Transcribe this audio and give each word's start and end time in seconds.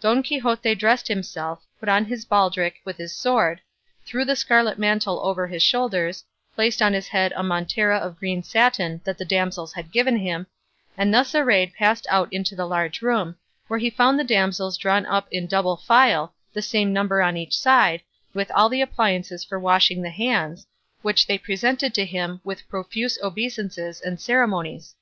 Don 0.00 0.22
Quixote 0.22 0.74
dressed 0.74 1.08
himself, 1.08 1.62
put 1.78 1.90
on 1.90 2.06
his 2.06 2.24
baldric 2.24 2.76
with 2.86 2.96
his 2.96 3.14
sword, 3.14 3.60
threw 4.06 4.24
the 4.24 4.34
scarlet 4.34 4.78
mantle 4.78 5.20
over 5.22 5.46
his 5.46 5.62
shoulders, 5.62 6.24
placed 6.54 6.80
on 6.80 6.94
his 6.94 7.08
head 7.08 7.34
a 7.36 7.42
montera 7.42 7.98
of 7.98 8.16
green 8.16 8.42
satin 8.42 9.02
that 9.04 9.18
the 9.18 9.24
damsels 9.26 9.74
had 9.74 9.92
given 9.92 10.16
him, 10.16 10.46
and 10.96 11.12
thus 11.12 11.34
arrayed 11.34 11.74
passed 11.74 12.06
out 12.08 12.32
into 12.32 12.56
the 12.56 12.64
large 12.64 13.02
room, 13.02 13.36
where 13.68 13.78
he 13.78 13.90
found 13.90 14.18
the 14.18 14.24
damsels 14.24 14.78
drawn 14.78 15.04
up 15.04 15.28
in 15.30 15.46
double 15.46 15.76
file, 15.76 16.32
the 16.54 16.62
same 16.62 16.90
number 16.90 17.20
on 17.20 17.36
each 17.36 17.54
side, 17.54 18.00
all 18.32 18.32
with 18.32 18.48
the 18.72 18.80
appliances 18.80 19.44
for 19.44 19.60
washing 19.60 20.00
the 20.00 20.08
hands, 20.08 20.66
which 21.02 21.26
they 21.26 21.36
presented 21.36 21.92
to 21.92 22.06
him 22.06 22.40
with 22.44 22.66
profuse 22.70 23.18
obeisances 23.22 24.00
and 24.00 24.22
ceremonies. 24.22 24.94